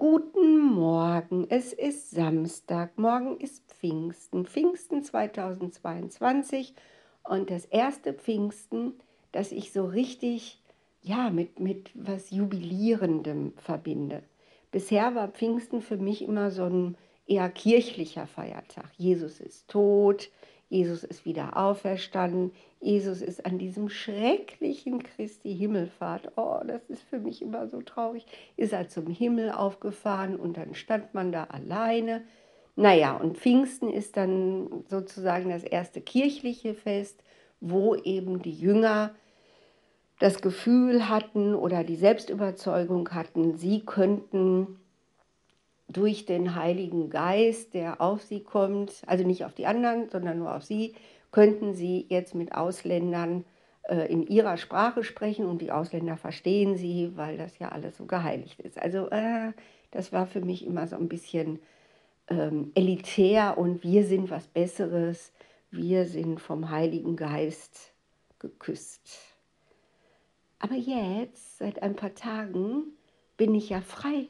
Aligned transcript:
Guten 0.00 0.62
Morgen, 0.62 1.44
es 1.50 1.74
ist 1.74 2.12
Samstag, 2.12 2.98
morgen 2.98 3.36
ist 3.36 3.70
Pfingsten, 3.70 4.46
Pfingsten 4.46 5.02
2022 5.02 6.74
und 7.22 7.50
das 7.50 7.66
erste 7.66 8.14
Pfingsten, 8.14 8.94
das 9.30 9.52
ich 9.52 9.74
so 9.74 9.84
richtig, 9.84 10.62
ja, 11.02 11.28
mit, 11.28 11.60
mit 11.60 11.90
was 11.92 12.30
Jubilierendem 12.30 13.52
verbinde. 13.58 14.22
Bisher 14.70 15.14
war 15.14 15.28
Pfingsten 15.28 15.82
für 15.82 15.98
mich 15.98 16.22
immer 16.22 16.50
so 16.50 16.64
ein 16.64 16.96
eher 17.26 17.50
kirchlicher 17.50 18.26
Feiertag. 18.26 18.90
Jesus 18.96 19.38
ist 19.38 19.68
tot, 19.68 20.30
Jesus 20.70 21.02
ist 21.02 21.24
wieder 21.24 21.56
auferstanden, 21.56 22.52
Jesus 22.80 23.20
ist 23.22 23.44
an 23.44 23.58
diesem 23.58 23.88
schrecklichen 23.88 25.02
Christi 25.02 25.52
Himmelfahrt, 25.54 26.32
oh, 26.36 26.60
das 26.64 26.84
ist 26.88 27.02
für 27.02 27.18
mich 27.18 27.42
immer 27.42 27.66
so 27.66 27.82
traurig, 27.82 28.24
ist 28.56 28.72
er 28.72 28.88
zum 28.88 29.08
Himmel 29.08 29.50
aufgefahren 29.50 30.36
und 30.36 30.56
dann 30.56 30.74
stand 30.74 31.12
man 31.12 31.32
da 31.32 31.44
alleine. 31.44 32.22
Naja, 32.76 33.16
und 33.16 33.36
Pfingsten 33.36 33.90
ist 33.90 34.16
dann 34.16 34.84
sozusagen 34.88 35.50
das 35.50 35.64
erste 35.64 36.00
kirchliche 36.00 36.74
Fest, 36.74 37.22
wo 37.60 37.96
eben 37.96 38.40
die 38.40 38.54
Jünger 38.54 39.14
das 40.20 40.40
Gefühl 40.40 41.08
hatten 41.08 41.54
oder 41.56 41.82
die 41.82 41.96
Selbstüberzeugung 41.96 43.10
hatten, 43.10 43.56
sie 43.56 43.80
könnten 43.84 44.78
durch 45.92 46.24
den 46.24 46.54
Heiligen 46.54 47.10
Geist, 47.10 47.74
der 47.74 48.00
auf 48.00 48.22
sie 48.22 48.42
kommt, 48.42 49.02
also 49.06 49.26
nicht 49.26 49.44
auf 49.44 49.54
die 49.54 49.66
anderen, 49.66 50.08
sondern 50.08 50.38
nur 50.38 50.54
auf 50.54 50.64
sie, 50.64 50.94
könnten 51.32 51.74
sie 51.74 52.06
jetzt 52.08 52.34
mit 52.34 52.52
Ausländern 52.54 53.44
äh, 53.88 54.10
in 54.10 54.26
ihrer 54.26 54.56
Sprache 54.56 55.04
sprechen 55.04 55.46
und 55.46 55.60
die 55.60 55.72
Ausländer 55.72 56.16
verstehen 56.16 56.76
sie, 56.76 57.12
weil 57.16 57.36
das 57.36 57.58
ja 57.58 57.70
alles 57.70 57.96
so 57.96 58.06
geheiligt 58.06 58.60
ist. 58.60 58.80
Also 58.80 59.10
äh, 59.10 59.52
das 59.90 60.12
war 60.12 60.26
für 60.26 60.40
mich 60.40 60.64
immer 60.64 60.86
so 60.86 60.96
ein 60.96 61.08
bisschen 61.08 61.58
ähm, 62.28 62.72
elitär 62.74 63.58
und 63.58 63.82
wir 63.82 64.04
sind 64.04 64.30
was 64.30 64.46
Besseres, 64.46 65.32
wir 65.70 66.06
sind 66.06 66.40
vom 66.40 66.70
Heiligen 66.70 67.16
Geist 67.16 67.92
geküsst. 68.38 69.20
Aber 70.58 70.74
jetzt, 70.74 71.58
seit 71.58 71.82
ein 71.82 71.96
paar 71.96 72.14
Tagen, 72.14 72.84
bin 73.36 73.54
ich 73.54 73.70
ja 73.70 73.80
frei 73.80 74.28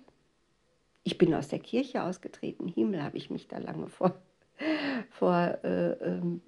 ich 1.10 1.18
bin 1.18 1.34
aus 1.34 1.48
der 1.48 1.58
Kirche 1.58 2.04
ausgetreten. 2.04 2.68
Himmel 2.68 3.02
habe 3.02 3.16
ich 3.16 3.30
mich 3.30 3.48
da 3.48 3.58
lange 3.58 3.88
vor, 3.88 4.14
vor 5.10 5.58
äh, 5.64 5.92
ähm, 5.94 6.40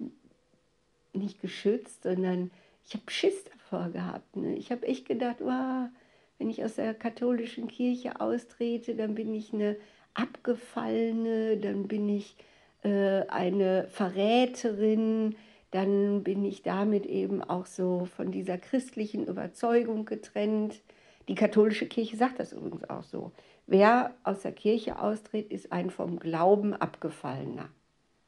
nicht 1.11 1.41
geschützt, 1.41 2.03
sondern 2.03 2.49
ich 2.85 2.93
habe 2.93 3.03
Schiss 3.09 3.43
davor 3.43 3.89
gehabt. 3.89 4.37
Ne? 4.37 4.55
Ich 4.55 4.71
habe 4.71 4.87
echt 4.87 5.05
gedacht, 5.05 5.37
wow, 5.41 5.89
wenn 6.37 6.49
ich 6.49 6.63
aus 6.63 6.75
der 6.75 6.93
katholischen 6.93 7.67
Kirche 7.67 8.21
austrete, 8.21 8.95
dann 8.95 9.15
bin 9.15 9.33
ich 9.33 9.53
eine 9.53 9.75
Abgefallene, 10.13 11.57
dann 11.57 11.89
bin 11.89 12.07
ich 12.07 12.37
äh, 12.83 13.27
eine 13.27 13.87
Verräterin, 13.89 15.35
dann 15.71 16.23
bin 16.23 16.45
ich 16.45 16.63
damit 16.63 17.05
eben 17.05 17.43
auch 17.43 17.65
so 17.65 18.05
von 18.05 18.31
dieser 18.31 18.57
christlichen 18.57 19.25
Überzeugung 19.25 20.05
getrennt. 20.05 20.81
Die 21.27 21.35
katholische 21.35 21.85
Kirche 21.85 22.15
sagt 22.15 22.39
das 22.39 22.53
übrigens 22.53 22.89
auch 22.89 23.03
so. 23.03 23.33
Wer 23.67 24.13
aus 24.23 24.41
der 24.41 24.51
Kirche 24.51 24.99
austritt, 24.99 25.51
ist 25.51 25.71
ein 25.71 25.89
vom 25.89 26.19
Glauben 26.19 26.73
abgefallener. 26.73 27.69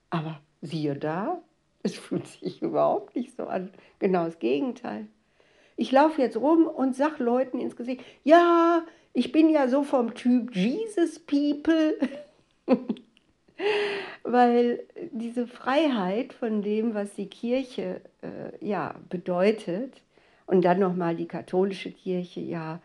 Aber 0.10 0.40
siehe 0.62 0.96
da, 0.96 1.42
es 1.84 1.96
fühlt 1.96 2.28
sich 2.28 2.62
überhaupt 2.62 3.16
nicht 3.16 3.36
so 3.36 3.48
an. 3.48 3.72
Genau 4.00 4.26
das 4.26 4.40
Gegenteil. 4.40 5.08
Ich 5.78 5.92
laufe 5.92 6.22
jetzt 6.22 6.38
rum 6.38 6.68
und 6.68 6.96
sag 6.96 7.20
Leuten 7.20 7.60
ins 7.60 7.76
Gesicht, 7.76 8.02
ja, 8.24 8.86
ich 9.14 9.32
bin 9.32 9.50
ja 9.50 9.68
so 9.68 9.84
vom 9.84 10.14
Typ 10.14 10.56
Jesus 10.56 11.20
People. 11.20 11.98
Weil 14.24 14.84
diese 15.12 15.48
Freiheit 15.48 16.34
von 16.34 16.62
dem, 16.62 16.94
was 16.94 17.14
die 17.14 17.30
Kirche 17.30 18.02
äh, 18.22 18.66
ja, 18.66 18.96
bedeutet, 19.10 20.02
und 20.48 20.64
dann 20.64 20.80
nochmal 20.80 21.16
die 21.16 21.28
katholische 21.28 21.92
Kirche, 21.92 22.40
ja, 22.40 22.80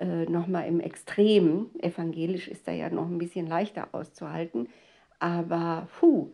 äh, 0.00 0.24
nochmal 0.24 0.66
im 0.66 0.80
Extrem. 0.80 1.70
Evangelisch 1.80 2.48
ist 2.48 2.66
da 2.66 2.72
ja 2.72 2.90
noch 2.90 3.06
ein 3.06 3.18
bisschen 3.18 3.46
leichter 3.46 3.86
auszuhalten. 3.92 4.68
Aber 5.18 5.86
puh, 5.98 6.30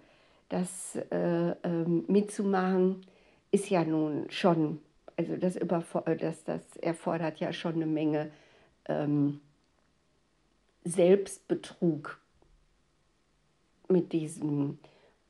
das 0.49 0.97
äh, 1.11 1.51
äh, 1.51 1.85
mitzumachen 2.07 3.05
ist 3.51 3.69
ja 3.69 3.85
nun 3.85 4.31
schon, 4.31 4.79
also 5.17 5.37
das, 5.37 5.55
das, 5.55 6.45
das 6.45 6.77
erfordert 6.77 7.41
ja 7.41 7.53
schon 7.53 7.75
eine 7.75 7.87
Menge 7.87 8.31
ähm, 8.87 9.41
Selbstbetrug 10.85 12.21
mit 13.89 14.13
diesen 14.13 14.79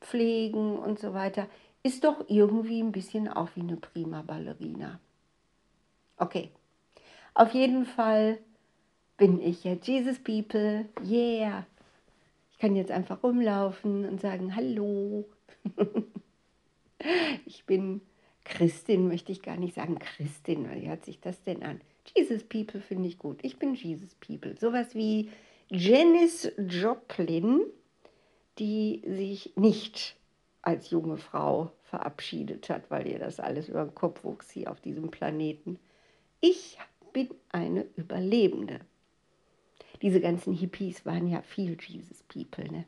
pflegen 0.01 0.77
und 0.77 0.99
so 0.99 1.13
weiter, 1.13 1.47
ist 1.83 2.03
doch 2.03 2.25
irgendwie 2.27 2.81
ein 2.81 2.91
bisschen 2.91 3.27
auch 3.27 3.49
wie 3.55 3.61
eine 3.61 3.77
prima 3.77 4.23
Ballerina. 4.23 4.99
Okay, 6.17 6.51
auf 7.33 7.53
jeden 7.53 7.85
Fall 7.85 8.39
bin 9.17 9.41
ich 9.41 9.63
ja 9.63 9.73
Jesus 9.73 10.19
People, 10.19 10.85
yeah. 11.03 11.65
Ich 12.55 12.59
kann 12.59 12.77
jetzt 12.77 12.91
einfach 12.91 13.21
rumlaufen 13.21 14.05
und 14.05 14.21
sagen, 14.21 14.55
hallo. 14.55 15.25
ich 17.45 17.65
bin 17.65 17.99
Christin, 18.45 19.09
möchte 19.09 19.33
ich 19.33 19.41
gar 19.41 19.57
nicht 19.57 19.75
sagen 19.75 19.99
Christin, 19.99 20.69
weil 20.69 20.81
wie 20.81 20.87
hört 20.87 21.03
sich 21.03 21.19
das 21.19 21.43
denn 21.43 21.63
an? 21.63 21.81
Jesus 22.15 22.45
People 22.45 22.79
finde 22.79 23.09
ich 23.09 23.19
gut. 23.19 23.39
Ich 23.41 23.59
bin 23.59 23.73
Jesus 23.73 24.15
People. 24.15 24.55
Sowas 24.57 24.95
wie 24.95 25.31
Janis 25.67 26.49
Joplin, 26.57 27.59
die 28.57 29.01
sich 29.05 29.51
nicht 29.57 30.15
als 30.61 30.91
junge 30.91 31.17
Frau 31.17 31.73
verabschiedet 31.83 32.69
hat, 32.69 32.89
weil 32.89 33.05
ihr 33.05 33.19
das 33.19 33.41
alles 33.41 33.67
über 33.67 33.83
den 33.83 33.95
Kopf 33.95 34.23
wuchs 34.23 34.49
hier 34.49 34.71
auf 34.71 34.79
diesem 34.79 35.11
Planeten. 35.11 35.77
Ich 36.39 36.77
bin 37.11 37.27
eine 37.51 37.85
Überlebende. 37.97 38.79
Diese 40.05 40.21
ganzen 40.21 40.53
Hippies 40.53 41.03
waren 41.07 41.27
ja 41.27 41.41
viel 41.41 41.75
Jesus 41.81 42.21
People, 42.27 42.71
ne? 42.71 42.85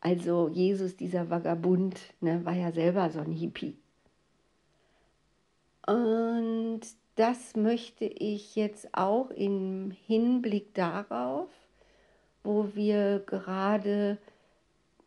Also 0.00 0.48
Jesus, 0.48 0.96
dieser 0.96 1.28
Vagabund, 1.28 2.00
ne, 2.22 2.42
war 2.46 2.54
ja 2.54 2.72
selber 2.72 3.10
so 3.10 3.20
ein 3.20 3.30
Hippie. 3.30 3.76
Und 5.86 6.80
das 7.16 7.56
möchte 7.56 8.06
ich 8.06 8.56
jetzt 8.56 8.88
auch 8.96 9.28
im 9.32 9.90
Hinblick 10.06 10.72
darauf, 10.72 11.50
wo 12.42 12.74
wir 12.74 13.22
gerade 13.26 14.16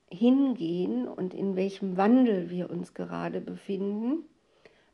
hingehen 0.07 1.07
und 1.07 1.33
in 1.33 1.55
welchem 1.55 1.97
Wandel 1.97 2.51
wir 2.51 2.69
uns 2.69 2.93
gerade 2.93 3.41
befinden, 3.41 4.23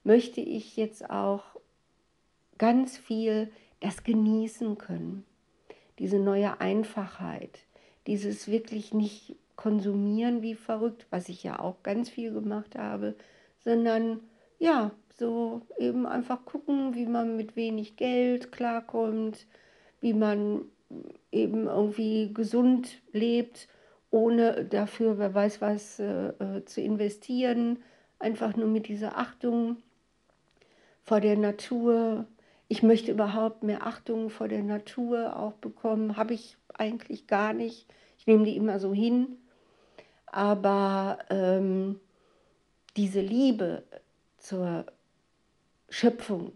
möchte 0.05 0.39
ich 0.39 0.77
jetzt 0.77 1.09
auch 1.09 1.43
ganz 2.57 2.97
viel 2.97 3.51
das 3.81 4.05
genießen 4.05 4.77
können. 4.77 5.25
Diese 5.99 6.19
neue 6.19 6.59
Einfachheit, 6.59 7.59
dieses 8.07 8.47
wirklich 8.47 8.93
nicht 8.93 9.35
konsumieren 9.55 10.41
wie 10.41 10.55
verrückt, 10.55 11.05
was 11.09 11.29
ich 11.29 11.43
ja 11.43 11.59
auch 11.59 11.83
ganz 11.83 12.09
viel 12.09 12.33
gemacht 12.33 12.75
habe, 12.77 13.15
sondern 13.63 14.19
ja, 14.59 14.91
so 15.15 15.61
eben 15.77 16.05
einfach 16.05 16.45
gucken, 16.45 16.95
wie 16.95 17.05
man 17.05 17.37
mit 17.37 17.55
wenig 17.55 17.95
Geld 17.95 18.51
klarkommt, 18.51 19.45
wie 20.01 20.13
man 20.13 20.65
eben 21.31 21.67
irgendwie 21.67 22.33
gesund 22.33 23.01
lebt, 23.11 23.67
ohne 24.11 24.65
dafür, 24.65 25.17
wer 25.17 25.33
weiß 25.33 25.61
was, 25.61 25.99
äh, 25.99 26.29
äh, 26.29 26.65
zu 26.65 26.81
investieren. 26.81 27.79
Einfach 28.19 28.55
nur 28.55 28.67
mit 28.67 28.87
dieser 28.87 29.17
Achtung 29.17 29.77
vor 31.03 31.19
der 31.19 31.37
Natur. 31.37 32.25
Ich 32.73 32.81
möchte 32.81 33.11
überhaupt 33.11 33.61
mehr 33.61 33.85
Achtung 33.85 34.31
vor 34.31 34.47
der 34.47 34.63
Natur 34.63 35.37
auch 35.37 35.53
bekommen. 35.53 36.17
Habe 36.17 36.33
ich 36.33 36.57
eigentlich 36.73 37.27
gar 37.27 37.53
nicht. 37.53 37.85
Ich 38.17 38.25
nehme 38.25 38.45
die 38.45 38.57
immer 38.57 38.79
so 38.79 38.95
hin. 38.95 39.37
Aber 40.25 41.19
ähm, 41.29 41.99
diese 42.97 43.21
Liebe 43.21 43.83
zur 44.39 44.87
Schöpfung, 45.87 46.53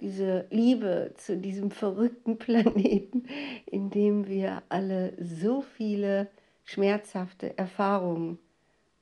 diese 0.00 0.46
Liebe 0.50 1.12
zu 1.16 1.36
diesem 1.36 1.72
verrückten 1.72 2.38
Planeten, 2.38 3.24
in 3.66 3.90
dem 3.90 4.28
wir 4.28 4.62
alle 4.68 5.14
so 5.20 5.60
viele 5.60 6.28
schmerzhafte 6.62 7.58
Erfahrungen 7.58 8.38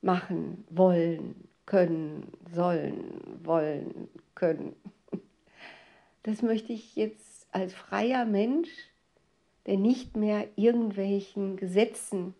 machen 0.01 0.63
wollen, 0.71 1.35
können, 1.67 2.33
sollen, 2.51 3.21
wollen, 3.43 4.07
können. 4.33 4.75
Das 6.23 6.41
möchte 6.41 6.73
ich 6.73 6.95
jetzt 6.95 7.47
als 7.51 7.73
freier 7.73 8.25
Mensch, 8.25 8.69
der 9.65 9.77
nicht 9.77 10.17
mehr 10.17 10.47
irgendwelchen 10.55 11.57
Gesetzen 11.57 12.33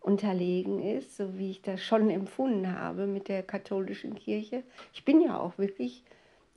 unterlegen 0.00 0.82
ist, 0.82 1.16
so 1.16 1.38
wie 1.38 1.50
ich 1.50 1.62
das 1.62 1.82
schon 1.82 2.10
empfunden 2.10 2.78
habe 2.78 3.06
mit 3.06 3.28
der 3.28 3.42
katholischen 3.42 4.14
Kirche. 4.14 4.62
Ich 4.92 5.04
bin 5.04 5.20
ja 5.20 5.38
auch 5.38 5.56
wirklich, 5.56 6.04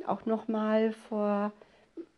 auch 0.05 0.25
noch 0.25 0.47
mal 0.47 0.91
vor 0.91 1.53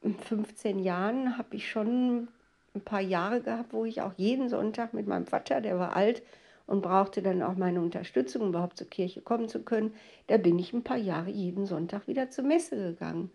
15 0.01 0.80
Jahren 0.80 1.38
habe 1.38 1.56
ich 1.56 1.69
schon 1.69 2.30
ein 2.74 2.81
paar 2.81 3.01
Jahre 3.01 3.42
gehabt, 3.42 3.74
wo 3.74 3.86
ich 3.86 4.01
auch 4.01 4.13
jeden 4.18 4.50
Sonntag 4.50 4.94
mit 4.94 5.07
meinem 5.07 5.27
Vater, 5.27 5.62
der 5.62 5.77
war 5.77 5.95
alt 5.95 6.24
und 6.66 6.81
brauchte 6.81 7.21
dann 7.21 7.42
auch 7.42 7.56
meine 7.56 7.81
Unterstützung, 7.81 8.44
um 8.44 8.50
überhaupt 8.50 8.77
zur 8.77 8.89
Kirche 8.89 9.21
kommen 9.21 9.50
zu 9.50 9.63
können. 9.63 9.94
Da 10.27 10.38
bin 10.38 10.57
ich 10.60 10.74
ein 10.74 10.83
paar 10.83 10.98
Jahre 10.98 11.30
jeden 11.30 11.66
Sonntag 11.66 12.07
wieder 12.07 12.30
zur 12.30 12.45
Messe 12.45 12.75
gegangen. 12.75 13.31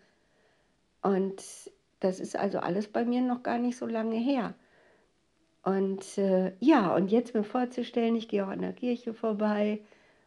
Und 1.05 1.43
das 1.99 2.19
ist 2.19 2.35
also 2.35 2.57
alles 2.57 2.87
bei 2.87 3.05
mir 3.05 3.21
noch 3.21 3.43
gar 3.43 3.59
nicht 3.59 3.77
so 3.77 3.85
lange 3.85 4.15
her. 4.15 4.55
Und 5.61 6.17
äh, 6.17 6.53
ja, 6.59 6.95
und 6.95 7.11
jetzt 7.11 7.35
mir 7.35 7.43
vorzustellen, 7.43 8.15
ich 8.15 8.27
gehe 8.27 8.43
auch 8.43 8.49
an 8.49 8.61
der 8.61 8.73
Kirche 8.73 9.13
vorbei 9.13 9.81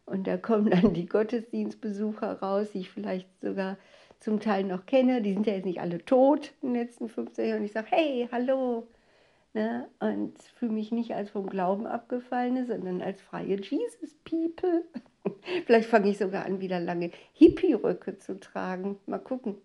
und 0.05 0.25
da 0.25 0.37
kommen 0.37 0.69
dann 0.69 0.93
die 0.93 1.05
Gottesdienstbesucher 1.05 2.39
raus, 2.39 2.69
die 2.71 2.79
ich 2.79 2.91
vielleicht 2.91 3.27
sogar 3.41 3.75
zum 4.21 4.39
Teil 4.39 4.63
noch 4.63 4.85
kenne. 4.85 5.21
Die 5.21 5.33
sind 5.33 5.47
ja 5.47 5.53
jetzt 5.53 5.65
nicht 5.65 5.81
alle 5.81 6.05
tot 6.05 6.53
in 6.61 6.73
den 6.73 6.81
letzten 6.81 7.09
15 7.09 7.45
Jahren. 7.45 7.59
Und 7.59 7.65
ich 7.65 7.73
sage, 7.73 7.87
hey, 7.89 8.29
hallo. 8.31 8.87
Ne? 9.53 9.89
Und 9.99 10.41
fühle 10.55 10.71
mich 10.71 10.93
nicht 10.93 11.13
als 11.13 11.31
vom 11.31 11.49
Glauben 11.49 11.87
abgefallene, 11.87 12.65
sondern 12.65 13.01
als 13.01 13.21
freie 13.21 13.59
Jesus-People. 13.59 14.85
vielleicht 15.65 15.89
fange 15.89 16.09
ich 16.09 16.17
sogar 16.17 16.45
an, 16.45 16.61
wieder 16.61 16.79
lange 16.79 17.11
Hippie-Röcke 17.33 18.17
zu 18.17 18.39
tragen. 18.39 18.97
Mal 19.07 19.19
gucken. 19.19 19.57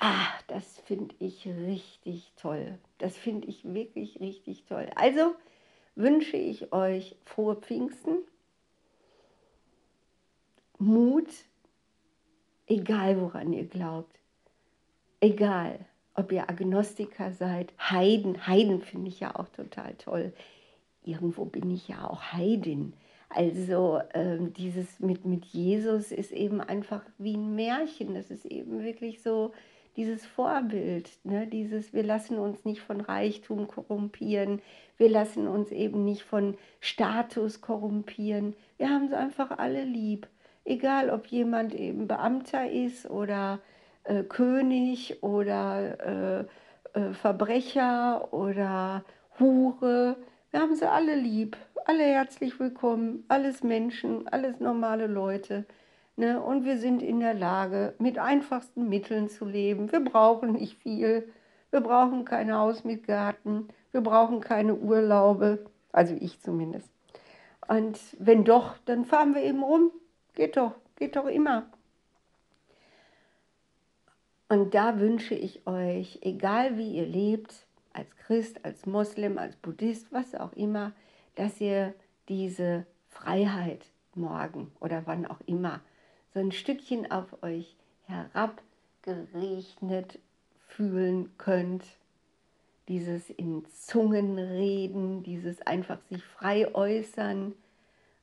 Ah, 0.00 0.28
das 0.46 0.80
finde 0.86 1.14
ich 1.18 1.46
richtig 1.46 2.32
toll. 2.36 2.78
Das 2.96 3.16
finde 3.16 3.46
ich 3.48 3.64
wirklich 3.64 4.18
richtig 4.18 4.64
toll. 4.64 4.88
Also 4.96 5.34
wünsche 5.94 6.38
ich 6.38 6.72
euch 6.72 7.16
frohe 7.24 7.54
Pfingsten, 7.54 8.18
Mut, 10.78 11.28
egal 12.66 13.20
woran 13.20 13.52
ihr 13.52 13.66
glaubt, 13.66 14.18
egal 15.20 15.84
ob 16.14 16.32
ihr 16.32 16.48
Agnostiker 16.48 17.32
seid, 17.32 17.74
Heiden, 17.78 18.46
Heiden 18.46 18.80
finde 18.80 19.08
ich 19.08 19.20
ja 19.20 19.36
auch 19.36 19.48
total 19.48 19.94
toll. 19.96 20.32
Irgendwo 21.04 21.44
bin 21.44 21.70
ich 21.70 21.88
ja 21.88 22.08
auch 22.08 22.32
Heidin. 22.32 22.94
Also 23.28 24.00
ähm, 24.14 24.54
dieses 24.54 24.98
mit, 25.00 25.26
mit 25.26 25.44
Jesus 25.44 26.10
ist 26.10 26.32
eben 26.32 26.62
einfach 26.62 27.02
wie 27.18 27.36
ein 27.36 27.54
Märchen. 27.54 28.14
Das 28.14 28.30
ist 28.30 28.46
eben 28.46 28.82
wirklich 28.82 29.22
so, 29.22 29.52
dieses 29.96 30.24
Vorbild, 30.26 31.10
ne? 31.24 31.46
dieses, 31.46 31.92
wir 31.92 32.02
lassen 32.02 32.38
uns 32.38 32.64
nicht 32.64 32.80
von 32.80 33.00
Reichtum 33.00 33.68
korrumpieren, 33.68 34.62
wir 34.96 35.08
lassen 35.08 35.48
uns 35.48 35.72
eben 35.72 36.04
nicht 36.04 36.22
von 36.22 36.56
Status 36.80 37.60
korrumpieren, 37.60 38.54
wir 38.78 38.90
haben 38.90 39.06
es 39.06 39.12
einfach 39.12 39.50
alle 39.58 39.84
lieb. 39.84 40.28
Egal, 40.64 41.10
ob 41.10 41.26
jemand 41.26 41.74
eben 41.74 42.06
Beamter 42.06 42.70
ist 42.70 43.08
oder 43.08 43.60
äh, 44.04 44.22
König 44.22 45.22
oder 45.22 46.46
äh, 46.94 46.98
äh, 46.98 47.12
Verbrecher 47.12 48.32
oder 48.32 49.04
Hure, 49.38 50.16
wir 50.50 50.60
haben 50.60 50.74
sie 50.74 50.90
alle 50.90 51.14
lieb, 51.14 51.56
alle 51.86 52.04
herzlich 52.04 52.58
willkommen, 52.60 53.24
alles 53.28 53.62
Menschen, 53.62 54.28
alles 54.28 54.60
normale 54.60 55.06
Leute. 55.06 55.64
Ne? 56.20 56.38
Und 56.38 56.66
wir 56.66 56.76
sind 56.76 57.02
in 57.02 57.20
der 57.20 57.32
Lage, 57.32 57.94
mit 57.98 58.18
einfachsten 58.18 58.90
Mitteln 58.90 59.30
zu 59.30 59.46
leben. 59.46 59.90
Wir 59.90 60.00
brauchen 60.00 60.52
nicht 60.52 60.76
viel. 60.76 61.32
Wir 61.70 61.80
brauchen 61.80 62.26
kein 62.26 62.52
Haus 62.54 62.84
mit 62.84 63.06
Garten. 63.06 63.68
Wir 63.90 64.02
brauchen 64.02 64.40
keine 64.40 64.74
Urlaube. 64.74 65.64
Also 65.92 66.14
ich 66.20 66.38
zumindest. 66.42 66.90
Und 67.66 67.98
wenn 68.18 68.44
doch, 68.44 68.76
dann 68.84 69.06
fahren 69.06 69.34
wir 69.34 69.42
eben 69.42 69.62
rum. 69.62 69.92
Geht 70.34 70.58
doch, 70.58 70.74
geht 70.96 71.16
doch 71.16 71.24
immer. 71.24 71.70
Und 74.50 74.74
da 74.74 75.00
wünsche 75.00 75.34
ich 75.34 75.66
euch, 75.66 76.18
egal 76.20 76.76
wie 76.76 76.96
ihr 76.96 77.06
lebt, 77.06 77.66
als 77.94 78.14
Christ, 78.18 78.62
als 78.66 78.84
Moslem, 78.84 79.38
als 79.38 79.56
Buddhist, 79.56 80.12
was 80.12 80.34
auch 80.34 80.52
immer, 80.52 80.92
dass 81.36 81.58
ihr 81.62 81.94
diese 82.28 82.84
Freiheit 83.08 83.86
morgen 84.14 84.70
oder 84.80 85.06
wann 85.06 85.24
auch 85.24 85.40
immer 85.46 85.80
so 86.32 86.40
ein 86.40 86.52
Stückchen 86.52 87.10
auf 87.10 87.42
euch 87.42 87.76
herabgerechnet 88.04 90.18
fühlen 90.66 91.36
könnt. 91.38 91.84
Dieses 92.88 93.30
in 93.30 93.64
Zungen 93.66 94.38
reden, 94.38 95.22
dieses 95.22 95.62
einfach 95.62 96.00
sich 96.08 96.22
frei 96.24 96.74
äußern 96.74 97.54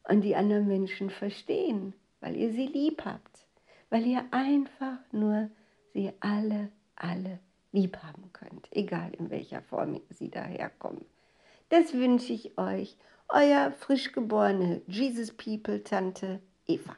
und 0.04 0.22
die 0.22 0.36
anderen 0.36 0.68
Menschen 0.68 1.10
verstehen, 1.10 1.96
weil 2.20 2.36
ihr 2.36 2.52
sie 2.52 2.68
lieb 2.68 3.06
habt, 3.06 3.48
weil 3.90 4.06
ihr 4.06 4.26
einfach 4.32 4.98
nur 5.12 5.50
sie 5.94 6.12
alle, 6.20 6.70
alle 6.96 7.40
lieb 7.72 7.98
haben 8.04 8.30
könnt, 8.34 8.68
egal 8.72 9.14
in 9.18 9.30
welcher 9.30 9.62
Form 9.62 10.02
sie 10.10 10.30
daherkommen. 10.30 11.06
Das 11.70 11.94
wünsche 11.94 12.34
ich 12.34 12.58
euch, 12.58 12.98
euer 13.30 13.72
frisch 13.72 14.12
geborene 14.14 14.82
Jesus 14.88 15.32
People 15.32 15.84
Tante 15.84 16.42
Eva. 16.66 16.96